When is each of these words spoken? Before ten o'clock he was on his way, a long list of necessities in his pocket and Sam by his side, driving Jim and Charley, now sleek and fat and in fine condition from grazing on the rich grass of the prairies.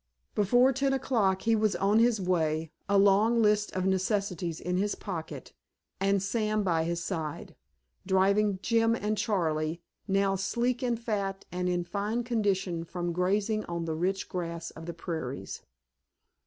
Before 0.33 0.73
ten 0.73 0.93
o'clock 0.93 1.43
he 1.43 1.55
was 1.55 1.75
on 1.75 1.99
his 1.99 2.19
way, 2.19 2.71
a 2.89 2.97
long 2.97 3.39
list 3.39 3.71
of 3.73 3.85
necessities 3.85 4.59
in 4.59 4.77
his 4.77 4.95
pocket 4.95 5.53
and 5.99 6.23
Sam 6.23 6.63
by 6.63 6.85
his 6.85 7.03
side, 7.03 7.55
driving 8.07 8.57
Jim 8.63 8.95
and 8.95 9.15
Charley, 9.15 9.83
now 10.07 10.35
sleek 10.35 10.81
and 10.81 10.99
fat 10.99 11.45
and 11.51 11.69
in 11.69 11.83
fine 11.83 12.23
condition 12.23 12.83
from 12.83 13.13
grazing 13.13 13.63
on 13.65 13.85
the 13.85 13.93
rich 13.93 14.27
grass 14.27 14.71
of 14.71 14.87
the 14.87 14.93
prairies. 14.95 15.61